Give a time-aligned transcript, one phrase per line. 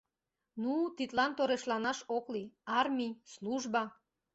[0.61, 3.83] Ну, тидлан торешланаш ок лий— армий, служба!..